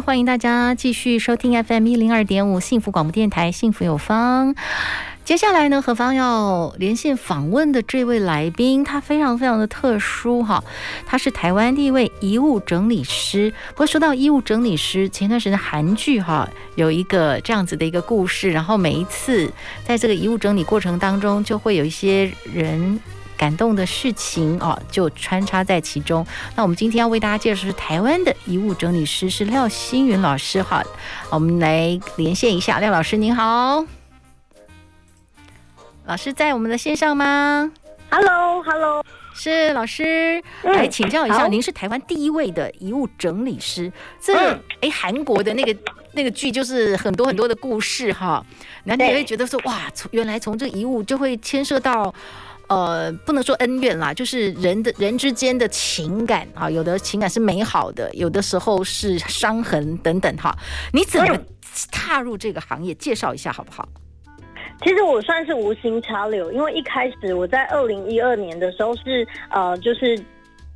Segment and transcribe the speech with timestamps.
[0.00, 4.54] 欢迎大家继续收听 FM 一零二点五幸福广播电台，幸福有方。
[5.24, 10.62] 接下来呢，何芳要连线访问的这位来宾，他非常非常的特殊哈，
[11.06, 13.52] 他是台湾第一位遗物整理师。
[13.70, 19.50] 不过说到遗物整理师，前段时间韩剧哈有一个这样子的一个故事，然后每一次
[19.84, 23.00] 在这个遗物整理过程当中，就会有一些人
[23.36, 26.26] 感动的事情哦，就穿插在其中。
[26.54, 30.82] 那我们今天要为大家介绍是台湾的遗物整理师是廖星云老师哈，
[31.30, 33.84] 我们来连线一下，廖老师您好。
[36.06, 37.72] 老师在我们的线上吗
[38.10, 43.92] ？Hello，Hello，hello 是老师，嗯、来请教一下，您是台湾第一位的遗物整理师。
[44.20, 45.76] 这个，哎、嗯，韩国的那个
[46.12, 48.42] 那个剧就是很多很多的故事哈，
[48.84, 52.14] 然后你会觉得说，哇，从原来从这个遗物就会牵涉到，
[52.68, 60.52] 呃，不能说恩怨啦，就是人的人之间的情感啊，有的情感是美好的，有的时候是伤痕等等哈。
[60.92, 61.38] 你怎么
[61.92, 62.92] 踏入这个行业？
[62.94, 63.88] 介绍一下好不好？
[64.82, 70.18] 其实我算是无心插柳，因为一开始我在二零一二年的时候是呃，就是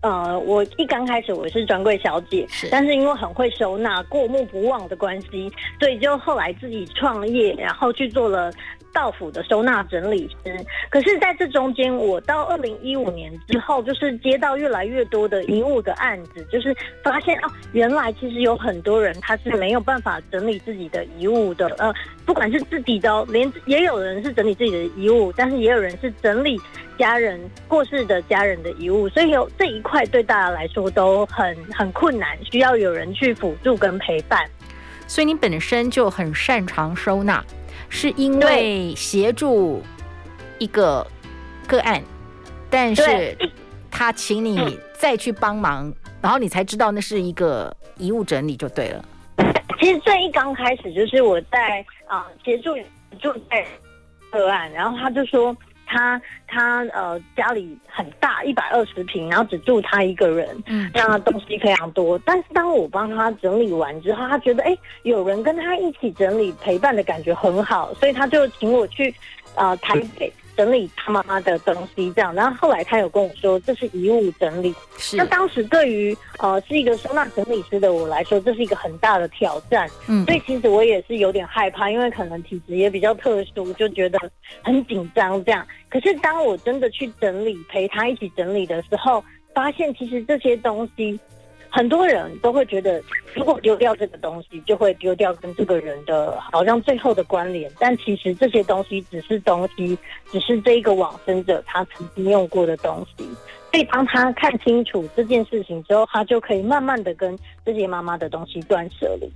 [0.00, 8.52] 呃，我一刚开始我是专柜小姐，是但是因为很会收纳、过目不忘的关系，所以就后来自己创业，然后去做了。
[8.92, 10.54] 到府的收纳整理师，
[10.88, 21.92] 可是在这中间，我到二零一五年之后，就是接到越来越多的遗物的案子，就是发现哦，原来其实有很多人他是没有办法整理自己的遗物的，呃，
[22.24, 26.60] 不管是自己的，连也有人是整理自己的遗物，但是也有人是整理
[26.98, 34.44] 家人过世的家人的遗物，所以有这一块对大家来说都很很困难，需要有人去辅助跟陪伴。
[35.06, 37.44] 所以你本身就很擅长收纳。
[37.90, 39.82] 是因为协助
[40.58, 41.06] 一个
[41.66, 42.02] 个案，
[42.70, 43.36] 但是
[43.90, 45.92] 他请你再去帮忙，
[46.22, 49.04] 然后你才知道那是一个遗物整理就对了。
[49.78, 52.74] 其实最一刚开始就是我在啊协助
[53.20, 53.66] 住在
[54.30, 55.54] 个案，然后他就说。
[55.90, 62.16] 他他呃家里很大，一百二十平，然后只住他一个人，嗯，那东西非常多。
[62.24, 69.12] 但是当我帮他整理完之后，他觉得哎，有人跟他一起整理，陪伴的感觉很好，所以他就请我去
[69.56, 70.32] 呃台北。
[70.60, 74.74] 整理他妈妈的东西，这样，然后后来他有跟我说，这是遗物整理。
[74.98, 75.16] 是。
[75.16, 79.88] 那当时对于呃是一个收纳整理师的我来说，这是一个很大的挑战。
[80.06, 80.22] 嗯。
[80.26, 84.18] 所以其实我也是有点害怕，因为可能体质也比较特殊，就觉得
[84.62, 85.66] 很紧张这样。
[85.88, 91.18] 可是当我真的去整理，陪他一起整理的时候，发现其实这些东西。
[91.70, 93.02] 很多人都会觉得，
[93.34, 97.70] 如果丢掉这个东西，就会丢掉跟这个人的好像最后的关联。
[97.78, 99.96] 但其实这些东西只是东西，
[100.32, 103.24] 只是这一个往生者他曾经用过的东西。
[103.70, 109.30] 所以当他看清楚这件事情之后，他就可以慢慢的跟这些妈妈的东西断舍离。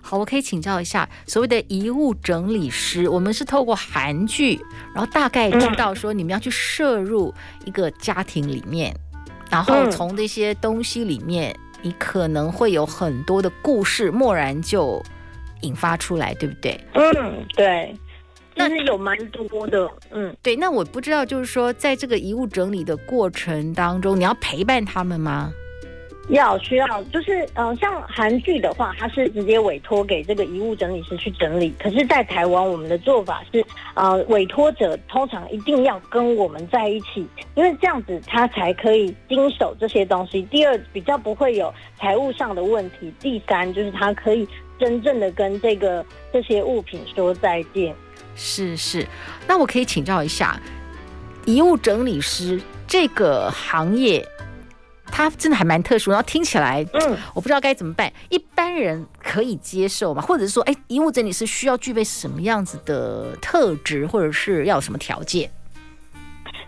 [0.00, 4.58] 好，我可以请教一下，所谓的遗物整理师，我们是透过韩剧，
[4.94, 8.94] 然后大概知道说你们要去摄入一个家庭里面。
[9.50, 15.02] 然后从这些东西里面，嗯、你可能会有很多的故事，蓦然就
[15.62, 16.78] 引发出来，对不对？
[16.94, 17.94] 嗯，对。
[18.54, 20.56] 那是有蛮多的，嗯，对。
[20.56, 25.52] 那我不知道，就是说，在这个遗物整理的过程当中，你要陪伴他们吗？
[26.28, 31.74] 要需要，就是嗯、像韩剧的话，他是直接委托给这个遗物整理师去整理。
[31.78, 40.42] 可是，在台湾，我们的做法是，呃，委托者通常一定要跟我们在一起，因为这样子他才可以经手这些东西。
[40.42, 43.12] 第二，比较不会有财务上的问题。
[43.18, 44.46] 第三，就是他可以
[44.78, 47.94] 真正的跟这个这些物品说再见。
[48.36, 49.06] 是是，
[49.46, 50.60] 那我可以请教一下，
[51.46, 54.22] 遗物整理师这个行业。
[55.10, 58.12] 他真的还蛮特殊，然后听起来，嗯，我不知道该怎么办。
[58.28, 60.22] 一般人可以接受吗？
[60.22, 65.50] 或者是说，哎，遗物整理师需要具备什么样子的特质，或者是要有什么条件？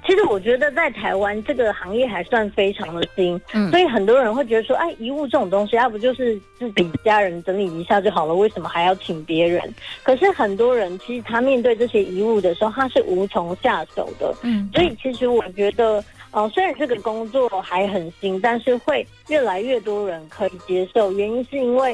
[0.07, 9.63] 其实我觉得在台湾这个行业还算非常的新，嗯，所以很多人会觉得说，哎，遗物这种东西，要不就是自己家人整理一下就好了，为什么还要请别人？
[10.03, 16.03] 可是很多人其实他面对这些遗物的时候，他是无从下手的，嗯，所以其实我觉得。
[16.33, 21.11] 呃，虽然这个工作还很新，但是会越来越多人可以接受。
[21.13, 21.93] 原因是因为，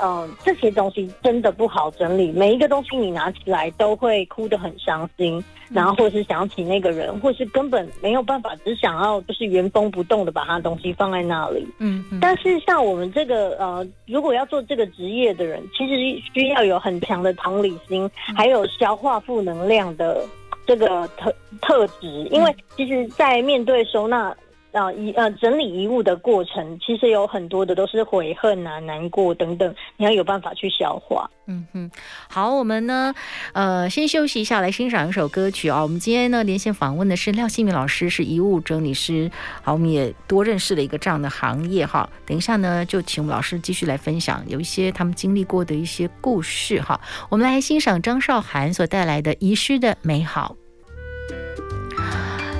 [0.00, 11.66] 嗯、呃，这些东西真的不好整理，每一个东西你拿起来都会哭得很伤心，然后或是想起那个人，或是根本没有办法，只想要就是原封不动的把他东西放在那里。
[11.78, 12.20] 嗯，嗯。
[12.20, 20.26] 但是像我们这个呃，如果要做这个职业的人，其实需要有很强的同理心，还有消化负能量的。
[20.68, 24.36] 这个特特质，因为其实，在面对收纳
[24.72, 31.30] 啊遗呃整理遗物的过程，其实有很多的都是悔恨啊、难过等等，你要有办法去消化。
[31.46, 31.90] 嗯哼，
[32.28, 33.14] 好，我们呢，
[33.54, 35.82] 呃，先休息一下，来欣赏一首歌曲啊。
[35.82, 39.30] 我们今天呢，连线访问的是廖新明老师，是遗物整理师。
[39.62, 42.06] 好，我们也多认识了一个这样的行业哈。
[42.26, 47.00] 等一下呢，就请我们老师继续来分享，有一些他们经历过的一些故事哈。
[47.30, 50.54] 我们来欣赏张韶涵所带来的《遗失的美好》。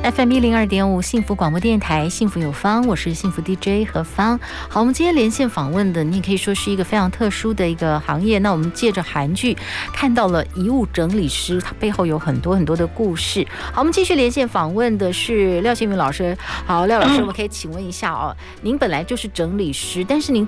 [0.04, 4.38] FM 一零二点五幸福广播电台，幸福有方，我是幸福 DJ 何芳。
[4.68, 8.38] 好，我们今天连线访问的，你也可以说是一个非常特殊的一个行业。
[8.38, 9.56] 那我们借着韩剧
[9.92, 13.46] 看到了遗物整理师，他背后有很多很多的故事。
[13.72, 16.36] 好，我们继续连线访问的是廖心筠老师。
[16.64, 20.46] 好，廖老师，我们可以请问一下哦，您本来就是整理师，但是您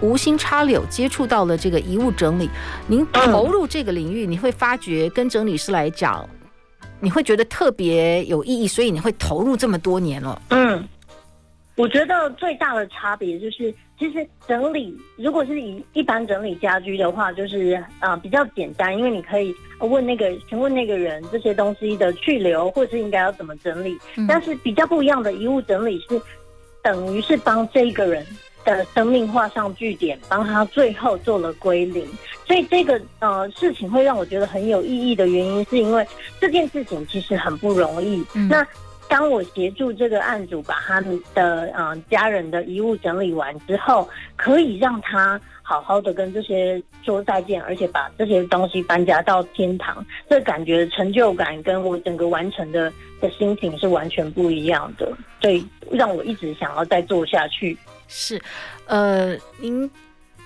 [0.00, 2.48] 无心插柳接触到了这个遗物整理，
[2.86, 6.26] 您投入这个领域，你会发觉跟整理师来讲。
[7.00, 10.40] 你会觉得特别有意义，所以你会投入这么多年了。
[10.50, 10.82] 嗯，
[11.76, 23.96] 我觉得最大的差别就是，其实整理如果是以一般整理家居的话，就是啊、呃、比较简单，因为你可以问那个询问那个人这些东西的去留，或是应该要怎么整理。
[24.16, 26.20] 嗯、但是比较不一样的遗物整理是，
[26.82, 28.24] 等于是帮这个人
[28.64, 32.08] 的生命画上句点，帮他最后做了归零。
[32.46, 36.06] 所以这个呃事情会让我觉得很有意义的原因，是因为
[36.40, 38.24] 这件事情其实很不容易。
[38.34, 38.64] 嗯、那
[39.08, 55.12] 当我协助这个案主把他们的呃家人的遗物整理完之后，可以让他好好的跟这些说再见，而且把这些东西搬家到天堂，这感觉成就感跟我整个完成的的心情是完全不一样的。
[55.40, 57.76] 所以让我一直想要再做下去。
[58.06, 58.40] 是，
[58.86, 59.90] 呃，您。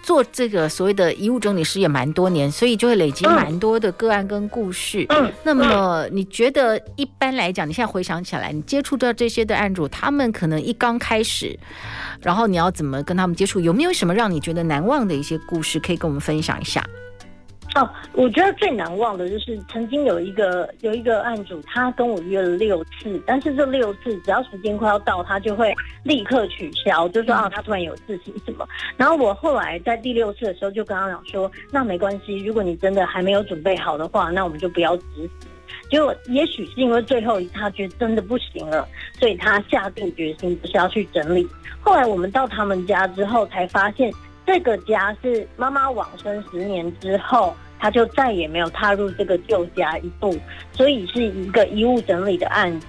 [0.02, 5.06] 做这个所谓的遗物整理师也蛮多年，所以就会累积蛮多的个案跟故事。
[5.10, 11.58] 嗯，那么你觉得一般来讲，你现在回想起来，你接触到这些的案主，他们可能一刚开始，
[12.20, 13.60] 然后你要怎么跟他们接触？
[13.60, 16.84] 有没有什么让你觉得难忘的一些故事可以跟我们分享一下？
[17.76, 25.72] 哦，我觉得最难忘的就是曾经有一个有一个案主，他跟我约了六次，但是这六次只要时间快要到，他就会
[26.02, 28.66] 立刻取消，就说啊，他突然有事情什么。
[28.96, 35.30] 然后我后来在第六次的时候就跟他讲说，那没关系，如果你真的还没有准备好的话，那我们就不要执行。
[35.88, 41.48] 结果也许是因为最后他觉得真的不行了，所以他下定决心不是要去整理。
[41.80, 44.12] 后来我们到他们家之后才发现。
[44.50, 50.36] 这个家是妈妈往生十年之后，他就再也没有踏入这个旧家一步，
[50.72, 52.86] 所以是一个遗物整理的案子。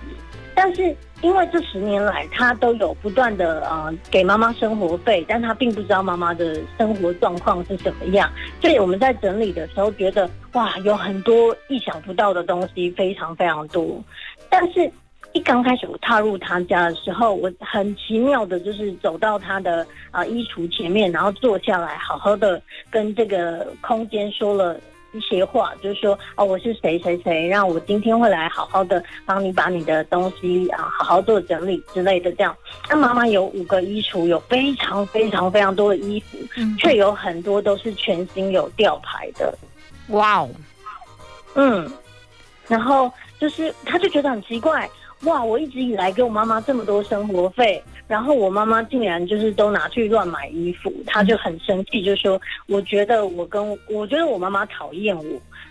[0.55, 8.27] 但是因为这十年来，他都有不断的呃给妈妈生活费，但他并不知道妈妈的生活状况是怎么样，
[8.59, 14.03] 所以我们在整理的时候觉得哇，有很多意想不到的东西，非常非常多，
[14.49, 14.91] 但是。
[15.33, 19.81] 一刚开始我踏入他家的时候，我很奇妙的，就是走到他的
[20.11, 24.77] 啊、呃、衣橱前面，然后坐下来，好好的跟这个空间说了
[25.13, 32.55] 一些话，就是说哦，我是谁谁谁，让我今天会来好好的帮你把你的东西啊好好做整理之类的这样。
[32.89, 36.37] 那妈妈有五个衣橱，有非常非常非常多的衣服，
[36.77, 39.57] 却有很多都是全新有吊牌的。
[40.09, 40.49] 哇哦，
[41.55, 41.89] 嗯，
[42.67, 43.09] 然后
[43.39, 44.89] 就是他就觉得很奇怪。
[45.23, 45.43] 哇！
[45.43, 55.23] 我一直以来给我妈妈这么多生活费，然后我妈妈竟然就是都拿去乱买衣服，她就很生气，就说：“我觉得我跟我觉得我妈妈讨厌我。”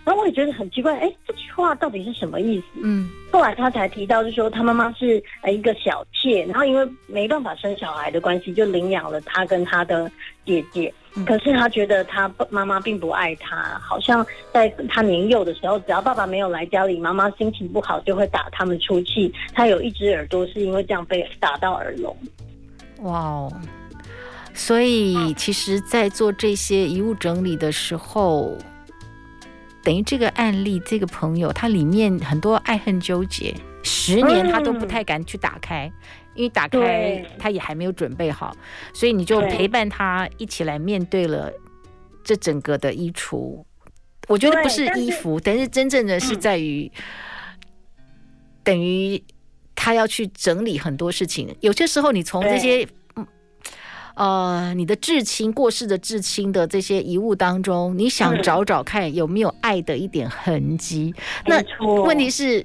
[0.03, 2.65] 然后我也觉得很奇怪，哎，这句话到底是什么意思？
[2.83, 3.09] 嗯。
[3.31, 10.11] 后来他才提到，就是说他妈妈是呃一个小妾，然后因为没办法生小孩的关系，就领养了她跟她的
[10.45, 10.93] 姐姐。
[11.25, 19.29] 可是他觉得他妈妈并不爱他，好像在他年幼的时候，只要爸爸没有来家里，妈妈心情不好就会打他们出气。
[19.53, 22.15] 他有一只耳朵是因为这样被打到耳聋。
[23.01, 23.53] 哇哦！
[24.53, 28.57] 所以其实，在做这些遗物整理的时候，
[29.83, 35.87] 等于这个案例，这个朋友他里面很多爱恨纠结，十年他都不太敢去打开。
[35.87, 35.93] 嗯
[36.35, 38.55] 因为打开他也还没有准备好，
[38.93, 41.51] 所以你就陪伴他一起来面对了
[42.23, 43.63] 这整个的衣橱。
[44.27, 46.91] 我觉得不是衣服，但是真正的是在于，
[48.63, 49.21] 等于
[49.75, 51.55] 他要去整理很多事情。
[51.59, 52.87] 有些时候，你从这些。
[54.13, 61.15] 呃，你的至亲过世的至亲的这些遗物当中，你想找找看有没有爱的一点痕迹？
[61.45, 61.63] 那
[62.03, 62.63] 问题是，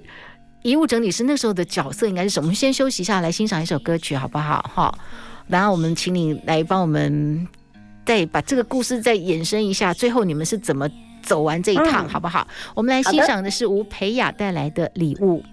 [0.66, 2.46] 遗物整理师那时候的角色应该是什么？
[2.46, 4.68] 我们先休息一下，来欣赏一首歌曲，好不好？
[4.74, 4.98] 好，
[5.46, 7.46] 然后我们请你来帮我们
[8.04, 10.88] 再把这个故事再延伸一下，最后你们是怎么
[11.22, 12.48] 走完这一趟，好不好？
[12.74, 15.44] 我们来欣赏的是吴培雅带来的礼物。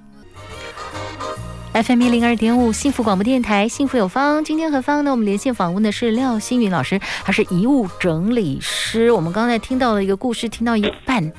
[1.73, 4.43] FM 一零二点五幸福广播电台，幸福有方。
[4.43, 5.11] 今天何方呢？
[5.11, 9.11] 我们连线访问的是廖星云老师，他是遗物整理师。
[9.11, 11.31] 我们刚才听到了一个故事，听到一半，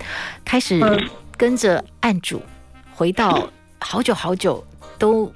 [0.45, 0.81] 开始
[1.37, 2.41] 跟着案主
[2.95, 3.49] 回到
[3.87, 4.65] 好久好久
[4.99, 5.31] 都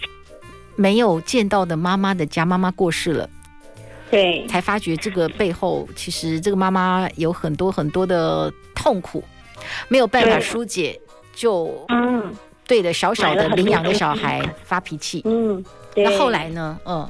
[0.74, 3.28] 没有见到的妈妈的家，妈妈过世了，
[4.10, 9.22] 对，才发觉这个背后其实这个妈妈有很多很多的痛苦，
[9.88, 11.00] 没有办法疏解，
[11.34, 12.34] 就嗯。
[12.66, 15.22] 对的，小小的领养的小孩发脾气。
[15.24, 15.64] 嗯，
[15.96, 16.78] 那后来呢？
[16.84, 17.08] 嗯，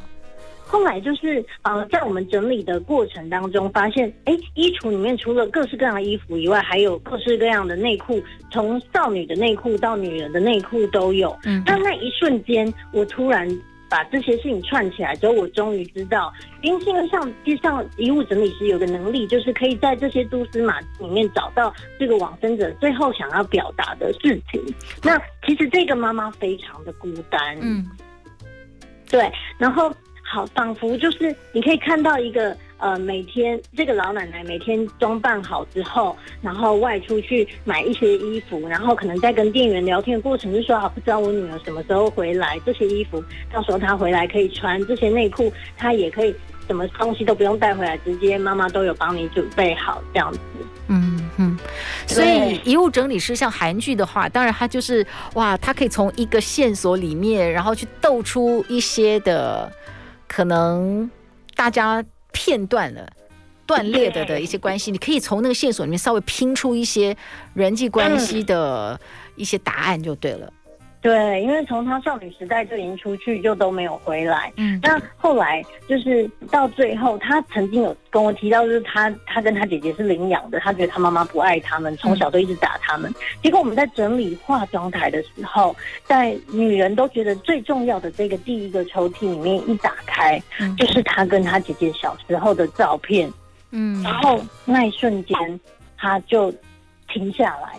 [0.69, 8.23] 后来就是呃，在我们整理的过程当中，发现，哎，衣橱里面除了各式各样的衣服以外，还有各式各样的内裤，
[8.53, 11.37] 从少女的内裤到女人的内裤都有。
[11.45, 13.49] 嗯，但那一瞬间，我突然。
[13.91, 24.63] 把这些事情串起来之后，我终于知道，因为像就像遗物整理师有个能力，就是可以在这些蛛丝马迹里面找到这个往生者最后想要表达的事情。
[25.03, 27.83] 那其实这个妈妈非常的孤单，嗯，
[29.11, 29.91] 对，然后
[30.29, 32.57] 好，仿佛就是你可以看到一个。
[32.81, 43.21] 呃，每天这个老奶奶每天装扮好之后，然后外出去买一些衣服，然后可能在跟店员聊天的过程就说啊，不知道我女儿什么时候回来，这些衣服
[43.53, 46.33] 到时候她回来可以穿，这些内裤她也可以，
[46.69, 50.39] 什么东西都不用带回来，直接妈妈都有帮你准备好这样子。
[50.87, 51.59] 嗯嗯，
[52.07, 55.05] 所以遗物整理师像韩剧的话，当然他就是
[55.35, 59.69] 哇，他可以从一个线索里面，然后去逗出一些的
[60.29, 61.11] 可能
[61.57, 62.05] 大家。
[62.31, 63.11] 片段了，
[63.67, 67.17] 断裂的的一些关系，你可以从那个线索里面稍微拼出一些
[67.55, 69.01] 人际关系的
[69.35, 70.53] 一些答案就对了。
[71.09, 74.53] 对，因为从他少女时代就已经出去，就都没有回来。
[74.57, 83.11] 嗯，那后来就是到最后，他曾经有跟我提到，就是他他跟他姐姐是领养的，他觉得他妈妈不爱他们，从小都一直打他们。
[83.43, 85.75] 结果我们在整理化妆台的时候，
[86.05, 90.39] 在女人都觉得最重要的这个第一个抽屉里面一打开，
[90.77, 93.33] 就是他跟他姐姐小时候的照片。
[93.71, 95.61] 嗯，然后那一瞬间，
[95.97, 96.53] 他就
[97.09, 97.79] 停下来。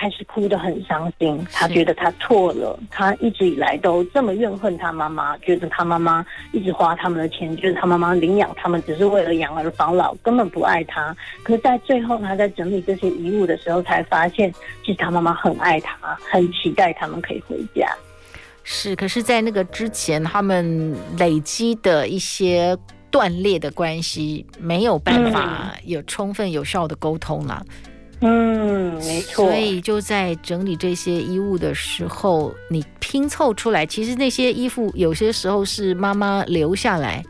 [0.00, 11.14] 开始哭得很伤心，他觉得他错了，他一直以来都这么怨恨他妈妈，觉得他妈妈一直花他们的钱，觉得他妈妈领养他们只是为了养儿防老，根本不爱他。
[11.42, 14.50] 可是，在最后他在整理这些遗物的时候，才发现
[14.82, 17.86] 其实他妈妈很爱他，很期待他们可以回家。
[18.64, 22.74] 是，可是，在那个之前，他们累积的一些
[23.10, 27.62] 断裂的关系，没有办法有充分有效的沟通了。
[28.20, 29.46] 嗯，没错。
[29.46, 37.24] 所以就在整理这些衣物的时候，你拼凑出来，其实那些衣服有些时候是妈妈留下来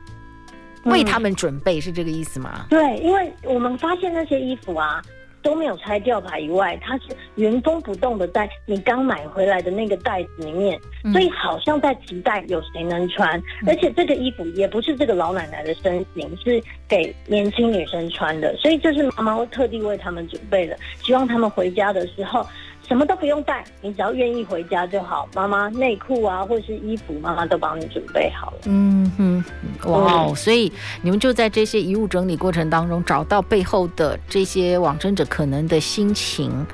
[0.84, 2.66] 为他们准备，是这个意思吗？
[2.70, 5.02] 对，因为我们发现那些衣服啊。
[5.42, 7.04] 都没有拆吊牌以外，它是
[7.36, 10.78] 原封不动的在你刚买回来的那个袋子里面，
[11.12, 13.40] 所以好像在期待有谁能穿。
[13.66, 22.46] 而且这个衣服也不是这个老奶奶的身形，是给年轻女生穿的，所以这是妈妈会特地为他们准备的，希望他们回家的时候。
[22.90, 25.28] 什么都不用带，你只要愿意回家就好。
[25.32, 28.58] 妈妈内裤啊，或者是衣服，妈妈都帮你准备好了。
[28.64, 29.44] 嗯哼，
[29.88, 30.34] 哇哦！
[30.34, 36.66] 所以你们就在这些遗物整理过程当中，找到背后的这些往生者可能的心情，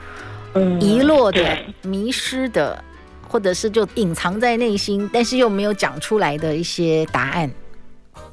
[0.54, 2.82] 嗯，遗落的、迷失的，
[3.28, 7.50] 或者是就隐藏在内心，但是又没有讲出来的一些答案。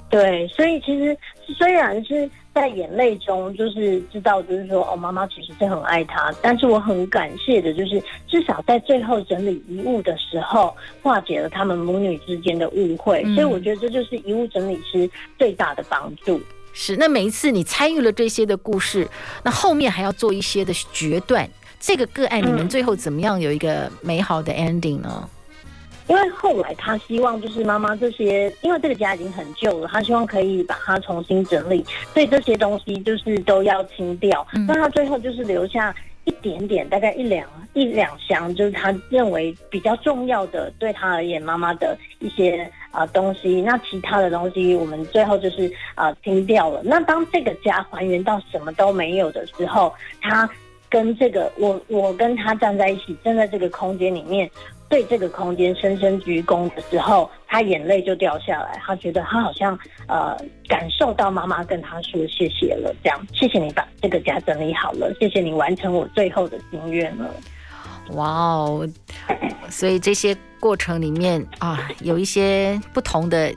[0.10, 1.18] 对，所以其实
[1.58, 2.30] 虽然是。
[2.54, 6.32] 在眼泪中，就是知道，就是说，哦，妈妈其实是很爱他。
[6.42, 13.24] 但是我很感谢的，就是至少在最后整理遗物的时候，化解了他们母女之间的误会。
[13.26, 13.34] 嗯。
[13.34, 16.40] 所以我觉得这就是遗物整理师最大的帮助。
[16.74, 19.08] 是，那每一次你参与了这些的故事，
[19.44, 21.50] 那后面还要做一些的决断。
[21.80, 25.30] 这个个案，你们最后怎么样有一个美好的 ending 呢？
[26.08, 31.84] 因为后来他希望就是妈妈这些，因为这个家已经很旧了，他希望可以把它重新整理，
[32.14, 34.46] 所以这些东西就是都要清掉。
[34.68, 35.96] 那、嗯、他最后就是留下
[36.26, 43.62] 一点点，大概一两一两箱，就是他认为比较重要的，对他而言妈妈的一些啊、呃、东西。
[43.62, 46.82] 那其他的东西我们最后就是啊、呃、清掉了。
[46.84, 50.50] 那当这个家还原到什么都没有的时候，他
[50.90, 54.50] 跟这个我我跟他站在一起，站在这个空间里面。
[54.94, 58.80] 对这个空间深深鞠躬的时候，他眼泪就掉下来。
[58.86, 59.76] 他觉得他好像
[60.08, 67.34] 呃感受到妈妈跟他说谢谢了，这样谢谢你把这个家整理好了，谢谢你完成我最后的心愿了。
[68.12, 68.88] 哇哦！
[69.68, 73.52] 所以这些过程里面啊，有一些不同的。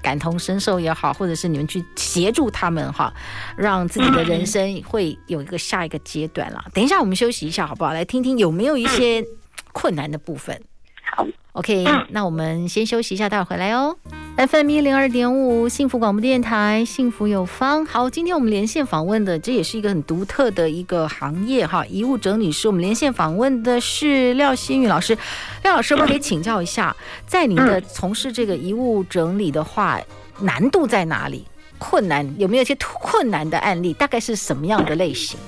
[0.00, 3.12] 感同身受也好，或者是你们去协助他们哈，
[3.56, 6.64] 让自己的人生会有一个下一个阶段了。
[6.72, 7.92] 等一下，我们休息一下好不好？
[7.92, 9.24] 来听听有没有一些
[9.72, 10.60] 困难的部分。
[11.02, 13.96] 好，OK，那我们先休息一下，待会儿回来哦。
[14.36, 17.84] FM 一零二点五，幸福广播电台，幸福有方。
[17.86, 22.68] 好，今天我们连线访问的，这也是一个很独特的一个行业哈，遗物整理师。
[22.68, 25.18] 我们连线访问的是廖新宇老师，
[25.64, 26.94] 廖老师，我可以请教一下，
[27.26, 30.00] 在您的从事这个遗物整理的话，
[30.40, 31.44] 难度在哪里？
[31.78, 33.92] 困难有没有一些困难的案例？
[33.92, 35.38] 大概是什么样的类型？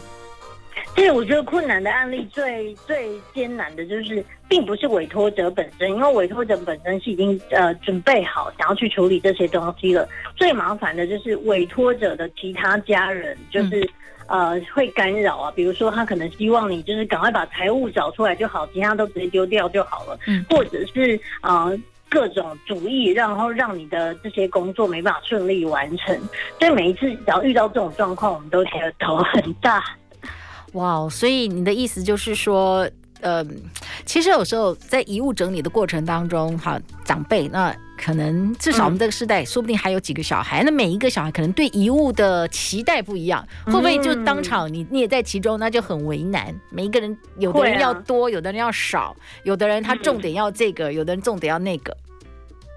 [0.96, 10.06] 其实我觉得困难的案例最最艰难的就是，并不是委托者本身，因为委托者本身是已经呃准备好想要去处理这些东西了。
[10.36, 13.80] 最麻烦的就是委托者的其他家人，就是、
[14.26, 15.52] 嗯、呃会干扰啊。
[15.56, 20.18] 比如说他可能希望你就是赶快把财务找出来就好，其他都直接丢掉就好了。
[20.26, 21.72] 嗯，或者是呃
[22.10, 26.14] 各种主意，然后让你的这些工作没办法顺利完成。
[26.58, 29.82] 所以每一次只要遇到这种状况，我们都觉得头很大。
[30.72, 32.88] 哇，所以你的意思就是说，
[33.20, 33.44] 呃，
[34.04, 46.54] 其实有时候在遗物整理的过程当中，哈，长辈那可能至少我们这个时代，说不定还有几个小孩，那每一个小孩可能对遗物的期待不一样，会不会就当场你你也在其中，那就很为难。
[46.70, 51.94] 每一个人，有的人要多，有的人要少，有的人他重点要这个，有的人重点要那个。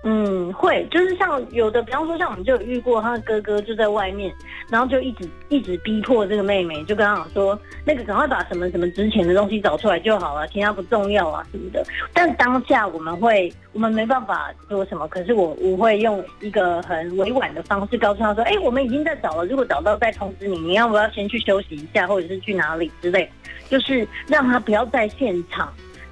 [0.05, 4.33] 嗯，会，就是像有的，比方说像我们就有遇过，他的哥哥就在外面，
[4.69, 11.81] 然后就一直一直逼迫这个妹妹，就跟他讲说，那个赶快把什么什么值钱的东西找出来就好了，其他不重要啊什么的。
[12.13, 23.31] 但当下我们会，我们没办法说什么，可是我我会用一个很委婉的方式告诉他说，哎，我们已经在找了，如果找到再通知你，你要不要先去休息一下，或者是去哪里之类，
[23.69, 25.71] 就是让他不要在现场。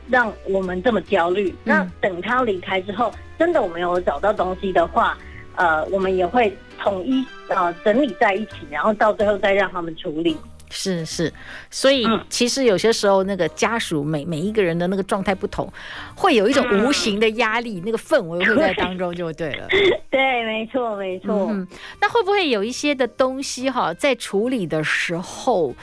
[0.10, 1.56] 让我们这么焦虑。
[1.63, 5.17] 那等他离开之后，真的我们有找到东西的话，
[5.56, 10.38] 呃，我们也会统一呃整理在一起，然后到最后再让他们处理。
[10.69, 11.34] 是是，
[11.71, 15.67] 所以其实有些时候那个家属每每一个人的那个状态不同，
[16.15, 19.67] 会有一种无形的压力，嗯、那个氛围会在当中就对了。
[20.12, 21.47] 对，没错没错。
[21.49, 21.67] 嗯，
[21.99, 25.73] 那会不会有一些的东西哈，在处理的时候，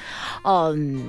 [0.45, 1.09] 嗯，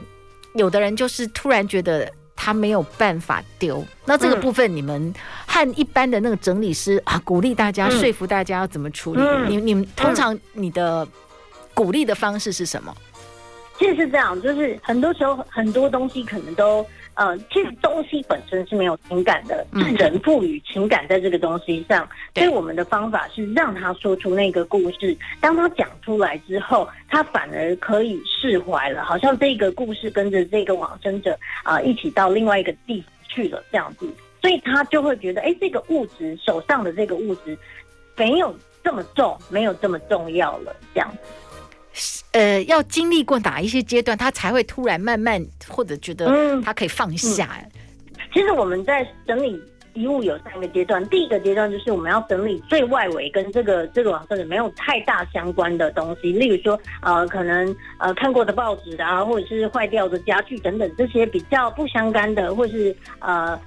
[0.55, 2.11] 有的人就是突然觉得。
[2.49, 5.13] 他没有办法丢，那这个部分你们
[5.45, 9.21] 和一般的那个整理师啊，鼓励大家、说服大家要怎么处理？
[9.47, 11.07] 你你们通常你的
[11.75, 12.91] 鼓励的方式是什么？
[13.77, 16.83] 其实是这样，就是很多时候很多东西可能都。
[17.19, 22.07] 呃，其实东西本身是没有情感的，是人赋予情感在这个东西上。
[22.33, 34.09] 所以我们的方法是让他说出那个故事，当他讲出来之后，他反而可以释怀了，好像这个故事跟着这个往生者啊、呃、一起到另外一个地方去了这样子，
[34.41, 37.57] 所以他就会觉得，哎，这个物质手上的这个物质
[38.15, 41.17] 没有这么重，没有这么重要了，这样子。
[42.31, 47.49] 呃，要经历过哪一些阶段，他才会突然慢慢或者觉得他可以放下？
[47.63, 47.71] 嗯
[48.13, 49.59] 嗯、其实我们在整理
[49.93, 63.59] 遗物有三个阶段，第一个阶段就是我们要整理最外围跟这个这个往生者没有太大相关的东西，例如说呃，可能呃看过的报纸啊，或者是坏掉的家具等等这些比较不相干的，或是呃。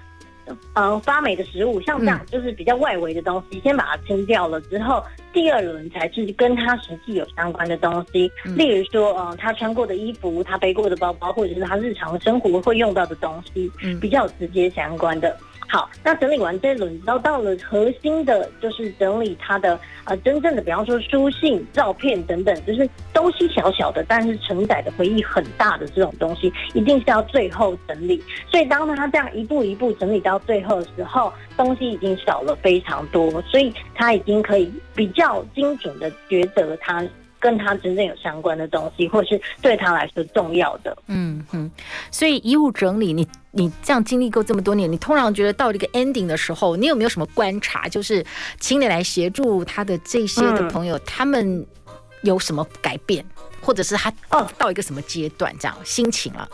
[0.75, 5.03] 呃，发霉的食物，像这样就是比较外围的东西，嗯、先把它清掉了之后，
[5.33, 15.37] 第二轮才是跟他实际有相关的东西，嗯、例如说，呃，他穿过的衣服，他背过的包包，或者是他日常生活会用到的东西，嗯，比较直接相关的。
[15.73, 28.23] 好，那整理完这一轮，然后到了核心的，就是整理他的呃真正的，比方说书信、照片等等，就是东西小小的，但是承载的回忆很大的这种东西，一定是要最后整理。
[28.51, 37.03] 所以当他这样一步一步整理到最后的时候，东西已经少了非常多，所以他已经可以比较精准的抉择他。
[37.43, 41.69] 跟他真正有相关的东西，或是对他来说重要的，嗯哼。
[42.13, 47.89] 所以遗物整理，你你这样经历过这么多年，你通常觉得到了一个 ending 的时候，你有没有什么观察？
[47.89, 48.25] 就是
[48.61, 51.67] 请你来协助他的这些的朋友，嗯、他们
[52.23, 53.25] 有什么改变，
[53.61, 56.49] 或者是他哦到一个什么阶段这样心情了？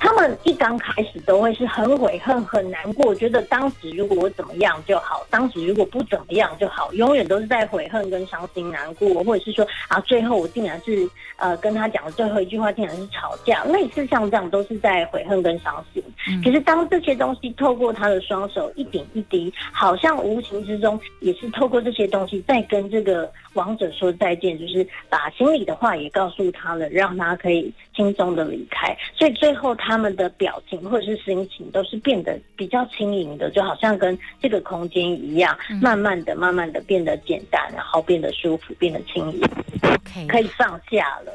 [0.00, 16.02] 他们一刚开始都会是很悔恨、很难过，觉得当时如果我怎么样就好，当时如果不怎么样就好，永远都是在悔恨跟伤心难过，或者是说啊，最后我竟然是呃跟他讲的最后一句话竟然是吵架，类似像这样都是在悔恨跟伤心。
[16.28, 28.96] 嗯、可是当这些东西透过他的双手一点一滴，好像无形之中也是透过这些东西在跟这个王者说再见，就是把心里的话也告诉他了，让他可以轻松的离开。
[29.14, 39.42] 所以最后他们的表情或者是心情都是变得比较轻盈的，就好像跟这个空间一样，慢慢的、慢慢的变得简单，然后变得舒服，变得轻盈
[39.82, 41.32] ，OK，可以放下了。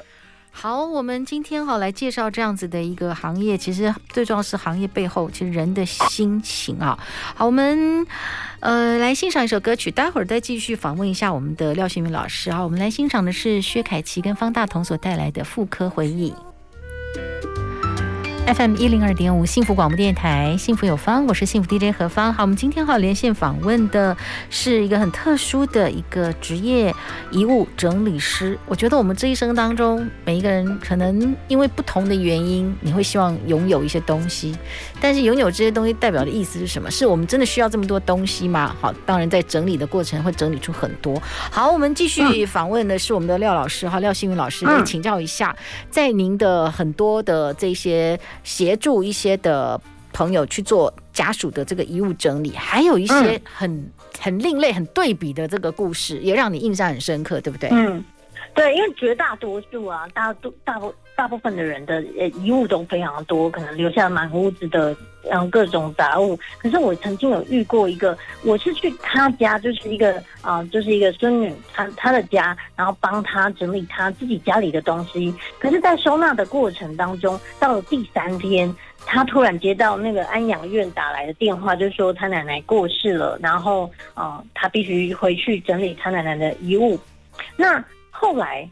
[0.58, 6.98] 好，我们今天哈来介绍这样子的一个行业，其实最重要是行业背后其实人的心情啊。
[7.36, 8.08] 好，我们
[8.62, 12.64] 呃来欣赏一首歌曲，待会儿再继续访问一下我们的廖心筠老师啊。
[12.64, 16.32] 我们来欣赏的是薛凯琪跟方大同所带来的《妇科回忆》。
[18.46, 22.32] FM 一零二点五幸福广播电台，幸福有方，我是幸福 DJ 何芳。
[22.32, 24.16] 好，我们今天哈连线访问的
[24.52, 26.94] 是一个很特殊的一个职业
[27.32, 28.58] 遗物整理师。
[28.68, 34.56] 我觉得我们这一生当中，每一个人可能因为不同的原因，你会希望拥有一些东西，
[35.02, 36.90] 但是拥有这些东西代表的意思是什么？
[36.92, 38.76] 是我们真的需要这么多东西吗？
[38.80, 41.20] 好，当然在整理的过程会整理出很多。
[41.52, 45.56] 好，我们继续访问的是我们的廖老师哈，廖新宇老师来请教一下，
[45.90, 48.20] 在您的很多的这些。
[48.46, 49.80] 协助一些的
[50.14, 57.70] 朋友去做家属的这个遗物整理，还有一些很很另类、很对比的这个故事，也让你印象很深刻，对不对？
[57.74, 58.02] 嗯，
[58.54, 64.96] 对，因为绝大多数啊，大多大部大部分的人的呃遗物都非常多，可能留下满屋子的
[65.32, 66.38] 嗯各种杂物。
[66.58, 75.34] 可是我曾经有遇过一个，我是去他家，就是一个啊、就是一个孙女，她她的家，然后帮他整理他自己家里的东西。
[75.60, 78.74] 可是，在收纳的过程当中，到了第三天，
[79.06, 87.00] 他突然接到那个安养院打来的电话，就说他奶奶过世了，然后啊、呃，他必须回去整理他奶奶的遗物。
[87.56, 88.70] 那后来。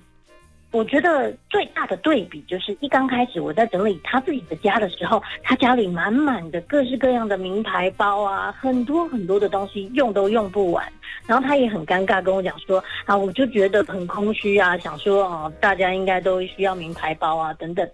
[0.74, 10.84] 我觉得最大的对比就是一刚开始我在整理他自己的家的时候，他家里满满的各式各样的名牌包啊，很多很多的东西用都用不完，
[11.28, 17.88] 然后他也很尴尬跟我讲说啊，我就觉得很空虚啊，想说哦，大家应该都需要名牌包啊等等，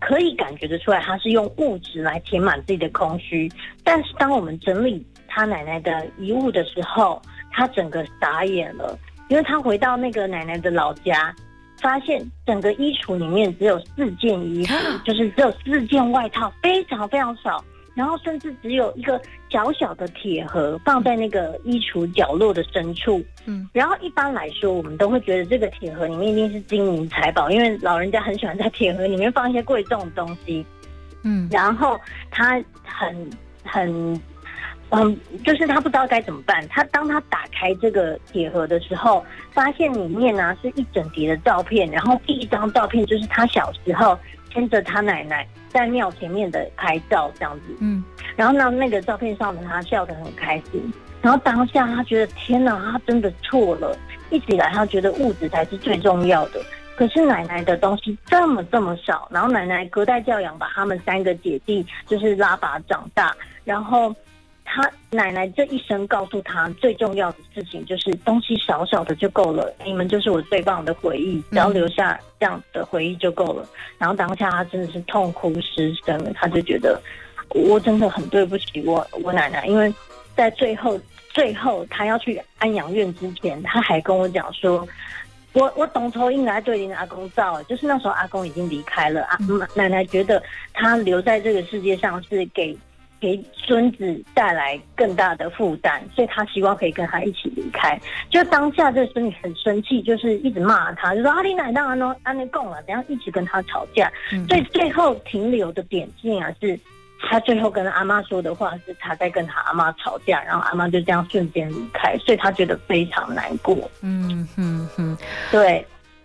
[0.00, 3.48] 可以感觉得出来他是用物质来填满自己的空虚，
[3.84, 11.32] 但是当我们整理他奶奶的遗物的时候，他整个傻眼了，因为他回到那个奶奶的老家。
[11.80, 17.62] 发现整个衣橱里面只有四件衣服，就是只有四件外套，非常非常少。
[17.94, 23.24] 然后甚至只有一个小小的铁盒放在那个衣橱角落的深处。
[23.44, 30.66] 嗯，然后一般来说，我们都会觉得这个铁盒里面一定是金银财宝，因为老人家很喜欢在铁盒里面放一些贵重的东西。
[31.22, 33.30] 嗯，然后他很
[33.62, 34.20] 很。
[35.02, 36.66] 嗯，就是他不知道该怎么办。
[36.68, 41.90] 他当他打开这个铁盒的时候，发现里面呢、啊、是一整叠的照片。
[41.90, 44.18] 然后第一张照片就是他小时候
[44.52, 47.76] 牵着他奶奶在庙前面的拍照，这样子。
[47.80, 48.04] 嗯，
[48.36, 50.92] 然后呢，那个照片上的他笑得很开心。
[51.22, 53.96] 然后当下他觉得天哪，他真的错了。
[54.30, 56.60] 一直以来他觉得物质才是最重要的，
[56.96, 59.28] 可是奶奶的东西这么这么少。
[59.30, 64.14] 然后奶奶隔代教养把他们三个姐弟就是拉拔长大，然后。
[64.64, 73.68] 他奶奶这一生告诉他最重要的事情就是东西少少的就够了，你们就是我最棒的回忆，只要留下这样的回忆就够了。
[73.98, 77.00] 然后当下他真的是痛哭失声了，他就觉得
[77.50, 79.92] 我真的很对不起我我奶奶，因为
[80.34, 80.98] 在最后
[81.28, 84.88] 最后他要去安养院之前，他还跟我讲说，
[85.52, 89.38] 我我当初应该对您的阿公照，就是那时候阿公已经离开了啊，
[89.74, 92.76] 奶奶觉得他留在这个世界上是给。
[93.24, 97.98] 给孙子带来更大的负担，所以他希望可以跟他一起离开。
[98.28, 104.12] 就当下这孙女很生气，就是一直骂他，就说阿里奶当然喏，安内供了，等下一直跟他吵架。
[104.30, 106.78] 嗯、所以最后停留的点竟然是
[107.26, 113.90] 他最后跟阿妈说的话是他在跟他阿妈吵架，然后阿妈就这样瞬间离开，所以他觉得非常难过。
[114.02, 115.16] 嗯哼哼，
[115.50, 115.82] 对。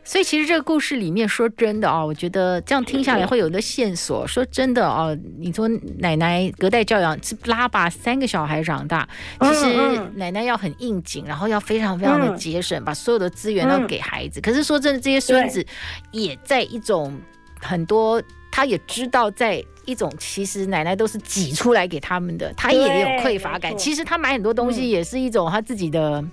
[0.10, 4.26] 所以其实这个故事里面，说真的哦，我觉得这样听下来会有的线索。
[4.26, 5.68] 说真的哦，你说
[6.00, 9.08] 奶奶隔代教养是拉把三个小孩长大，
[9.40, 14.42] 其实奶奶要很应景，然后要非常非常的节省，把所有的资源都给孩子。
[14.42, 15.64] 可是说真的，这些孙子
[16.10, 17.16] 也在一种
[17.60, 18.20] 很多，
[18.52, 23.78] 他也知道在一种其实奶奶都是挤出来给他们的，他也有匮乏感。
[23.78, 26.26] 其实他买很多东西也是一种他自己的。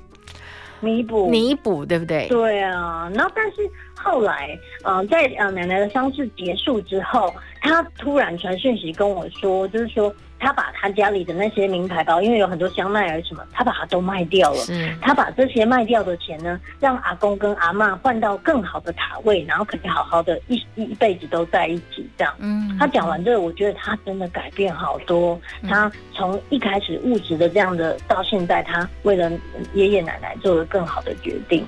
[0.80, 2.26] 弥补，弥补，对不对？
[2.28, 10.14] 对啊，然后但是后来，嗯、呃，在呃奶奶的丧事结束之后，她突然传讯息跟我说，就是说。
[10.38, 14.64] 他把他家里的那些名牌包，因为有很多香奈儿什么，他把它都卖掉了。
[14.68, 22.35] 嗯他把这些卖掉的钱呢，让阿公跟阿妈换到更好的卡位，然后可以好好的一一辈子都在一起这样。
[22.38, 25.40] 嗯，他讲完这个，我觉得他真的改变好多。
[25.62, 29.31] 嗯、他从一开始物质的这样的，到现在他为了
[29.75, 31.66] 爷爷奶奶做了更好的决定。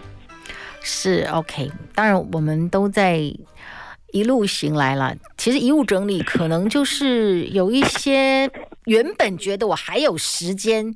[0.80, 3.32] 是 OK，当然我们都在。
[4.12, 8.50] 一路行来了，其实遗物整理可能就是有一些
[8.84, 10.94] 原本觉得我还有时间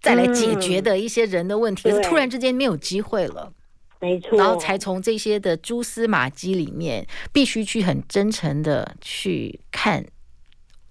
[0.00, 3.52] 再来解决的一些人的问题，可是突然之间没有机会了，
[4.00, 10.04] 没错，然后才从这些的蛛丝马迹里面，必须去很真诚的去看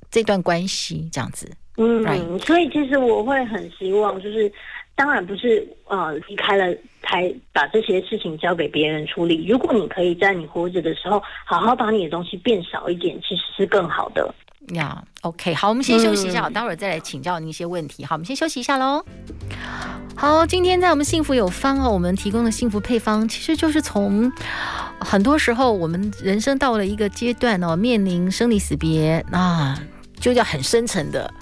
[0.09, 1.49] 这段关系，这样子。
[1.77, 2.39] 嗯，Right?
[2.45, 4.51] 所以其实我会很希望，就是
[5.01, 6.75] 当然不是呃离开了。
[7.03, 9.47] 才把这些事情交给别人处理。
[9.47, 14.33] 如果你可以在你活着的时候，好好把你的东西变少一点，其实是更好的。
[14.75, 18.05] 呀、yeah，OK，好，我们先休息一下，嗯、待会儿再来请教你一些问题。
[18.05, 19.03] 好，我们先休息一下喽。
[20.15, 24.31] 好，今天在我们幸福有方哦，我们提供的幸福配方，其实就是从
[24.99, 29.75] 很多时候我们人生到了一个阶段哦，面临生离死别啊，
[30.19, 31.33] 就叫很深层的。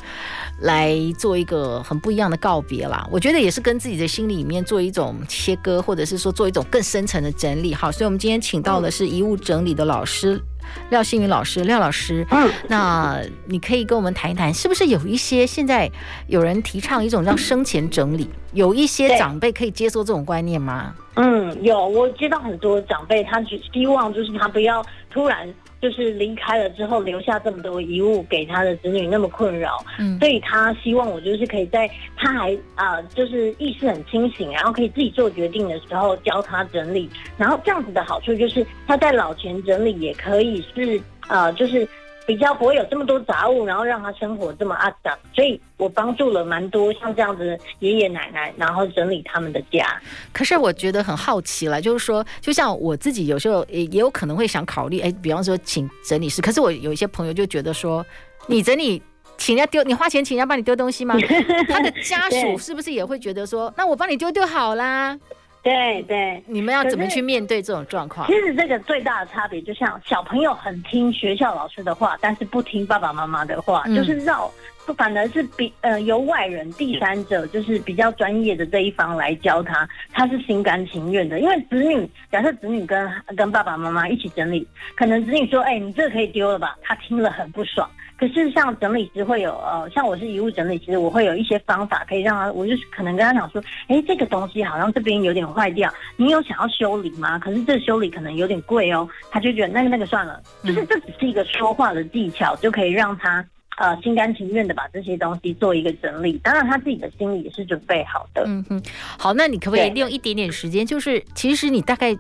[0.62, 7.74] 来做一个很不一样的告别啦，我觉得也是跟自己的心里面做一种切割，或者是说做一种更深层的整理。
[7.74, 10.42] 好，所以我们今天请到的是遗物整理的老师
[10.90, 12.26] 廖新云老师，廖老师。
[12.30, 15.90] 嗯，那你可以跟我们谈一谈，是不是有一些现在
[16.28, 20.94] 有人提倡一种叫生前整理，有一些长辈可以接受这种观念吗？
[21.16, 25.52] 嗯，有，我接到很多长辈，他只希望就是他不要突然。
[25.82, 41.88] 就是离开了之后留下这么多遗物给他的子女那么困扰，嗯，所以他希望我就是可以在他还啊、呃、就是意识很清醒，然后可以自己做决定的时候教他整理，然后这样子的好处就是他在老前整理也可以是呃就是。
[42.30, 50.00] 比较不会有这么多杂物，然后让他生活这么阿脏，所以我帮助了蛮多像这样子的爷爷奶奶，然后整理他们的家。
[50.32, 56.40] 可是我觉得很好奇了，就是说，就像我自己有时候也也有可能会想考虑，哎，比方说请整理师。
[56.40, 58.06] 可是我有一些朋友就觉得说，
[58.46, 59.02] 你整理
[59.36, 61.16] 请人家丢，你花钱请人家帮你丢东西吗？
[61.68, 65.18] 他的家属是不是也会觉得说，那我帮你丢丢好啦？
[65.62, 68.26] 对对，你们要怎么去面对这种状况？
[68.28, 74.50] 其实这个最大的差别，就像小朋友很听学校老师的话，但是不听爸爸妈妈的话，嗯、就是绕，
[74.94, 81.40] 反而是比呃由外人第三者，就是比较专业的这一方来教他，他是心甘情愿的。
[81.40, 87.90] 因为子女假设子女跟跟爸爸妈妈一起整理，可能子女说：“哎、欸，你这个可以丢了吧？”他听了很不爽。
[88.18, 97.40] 可是像整理师会有呃，像我是遗物整理师，我会有一些方法可以让他，我就是可能跟他讲说，哎，这个东西好像这边有点坏掉，你有想要修理吗？
[97.40, 103.46] 可是这修理可能有点贵哦，他就觉得那个那个算了，就是这只是一个说话的技巧，就可以让他
[103.80, 106.38] 呃心甘情愿的把这些东西做一个整理。
[106.44, 108.44] 当然他自己的心里也是准备好的。
[108.46, 108.84] 嗯哼，
[109.18, 110.86] 好，那你可不可以利用一点点时间？
[110.86, 112.16] 就是其实你大概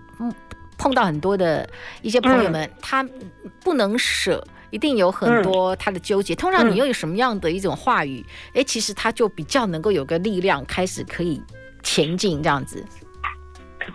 [0.77, 1.69] 碰到很多的
[2.01, 3.07] 一些朋友们，嗯、他
[3.63, 4.43] 不能舍。
[4.71, 8.23] 一定有很多他的纠结，嗯、通常你又有什么样的一种话语？
[8.49, 11.41] 哎、嗯，其实他就比较能够有个力量，开始可以
[11.81, 12.85] 前进这样子。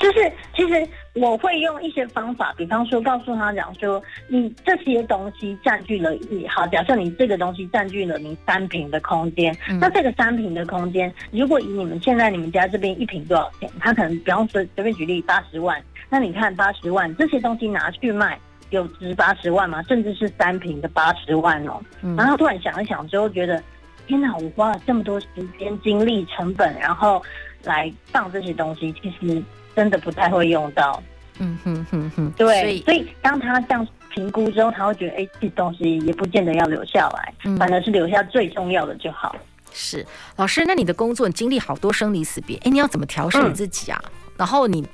[0.01, 13.71] 就是其实我会用一些方法，比方说告诉他讲说，你这些东西占据了你好，假设你这个东西占据了你三平的空间，嗯、那这个三平的空间，如果以你们现在你们家这边一平多少钱？
[13.79, 18.39] 他可能比方说随便举例八十万，那你看八十万这些东西拿去卖。
[18.71, 19.81] 有值八十万吗？
[19.85, 21.81] 甚至是三平的八十万哦。
[22.03, 23.63] 嗯、然后突然想一想之后，觉得
[24.09, 27.23] 天哪，我花了这么多时间、精力、成本，然后
[27.63, 29.41] 来放这些东西，其实
[29.75, 31.03] 真的不太会用到。
[31.39, 32.61] 嗯哼哼哼，对。
[32.61, 39.35] 所以，所以当他这样评估之后，他会觉得，哎，这东西也不见得要留下来，嗯、反而是留下最重要的就好。
[39.73, 40.07] 是
[40.37, 44.01] 老师，那你的工作，你经历好多生离死别，哎，你要怎么调试你自己啊？
[44.05, 44.87] 嗯、然后你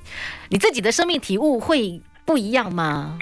[0.48, 3.18] 你自己的生命体悟会不一样吗？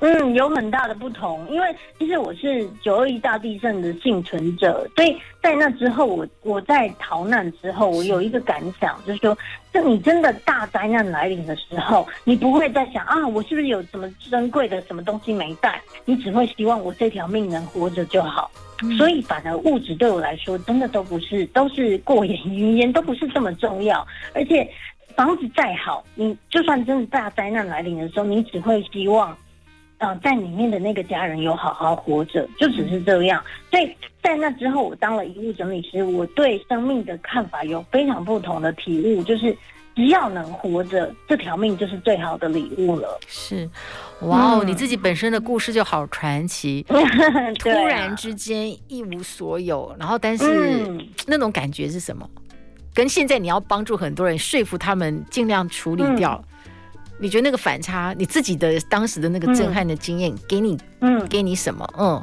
[0.00, 9.36] 嗯，有很大的不同，因为其实我是九二一大地震的幸存者，所以在那之后我，我我在逃难之后，我有一个感想，就是说，
[9.72, 18.48] 就你真的大灾难来临的时候，你不会再想啊，我是不是有什么珍贵的什么东西没带，你只会希望我这条命能活着就好。
[18.82, 24.06] 嗯、所以，反而物质对我来说，真的都不是，都是过眼云烟，都不是这么重要。
[24.32, 24.70] 而且，
[25.16, 29.36] 房子再好，你就算真的大灾难来临的时候，你只会希望。
[29.98, 33.42] 嗯、呃，在里面的那个家人有好好活着，就只是这样。
[33.70, 39.56] 所以在那之后，我当了遗物整理师，我对生命的看法有非常不同的体悟，就是
[39.96, 43.18] 只要能活着，这条命就是最好的礼物了。
[43.26, 43.68] 是，
[44.22, 46.96] 哇哦，你自己本身的故事就好传奇， 啊、
[47.58, 50.44] 突然之间一无所有，然后但是、
[50.88, 52.28] 嗯、那种感觉是什么？
[52.94, 56.47] 跟现在你要帮助很多人说服他们尽量处理掉，嗯、
[57.18, 61.86] 你觉得那个反差，你自己的当时的那个震撼的经验，给你，嗯，给你什么？
[61.98, 62.22] 嗯。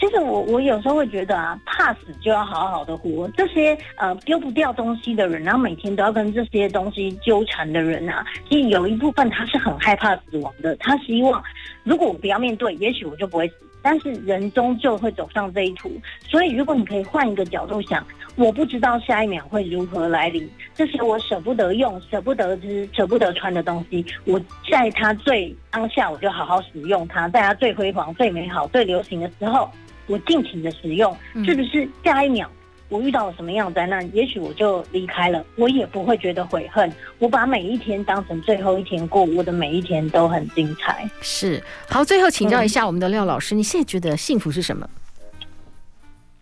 [0.00, 3.28] 其实我我有时候会觉得啊，怕死就要好好的活。
[3.36, 10.76] 这些呃丢不掉东西的人，然后每天都要跟这些东西纠缠的人啊，其实有一部分他是很害怕死亡的。
[10.76, 11.42] 他希望
[11.82, 13.54] 如果我不要面对，也许我就不会死。
[13.90, 15.90] 但是人终究会走上这一途，
[16.28, 20.46] 所以如果你可以换一个角度想，我不知道下一秒会如何来临。
[20.74, 24.38] 这些我舍不得用、舍不得吃、舍不得穿的东西，我
[24.70, 29.70] 在它最当下，我就好好使用它，在它最辉煌、最美好、最流行的时候。
[30.06, 32.50] 我尽情的使用，是不是下一秒
[32.88, 36.90] 我遇到了什么样的灾难，也许我就离开了，我也不会觉得悔恨。
[37.18, 41.08] 我把每一天当成最后一天过，我的每一天都很精彩。
[41.20, 44.88] 是，好，最后请教一下我们的廖老师，嗯、你现在觉得幸福是什么？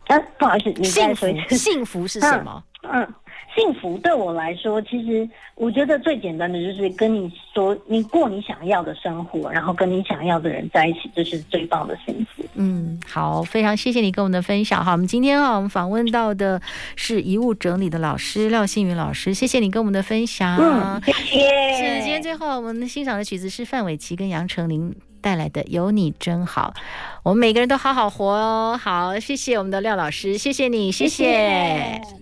[0.07, 2.63] 啊，不好意思，你再说一次，幸福是什么？
[2.83, 3.03] 嗯。
[3.03, 3.15] 嗯
[3.57, 12.45] 幸福对我来说，其实我觉得最简单的就是跟你说，你过你想要的生活，然后跟你想要的人在一起，这是最棒的幸福。
[12.55, 14.85] 嗯，好，非常谢谢你跟我们的分享。
[14.85, 16.61] 好，我们今天啊，我们访问到的
[16.97, 20.59] 是遗物整理的老师廖新云老师，谢谢你跟我们的分享。
[20.59, 21.39] 嗯，谢谢。
[21.77, 26.75] 是，今天最后我们欣赏的曲子是范玮琪跟杨丞琳带来的《有你真好》，
[27.23, 28.79] 我们每个人都好好活哦。
[28.79, 31.25] 好，谢谢我们的廖老师，谢谢你，谢谢。
[31.25, 32.17] 谢谢。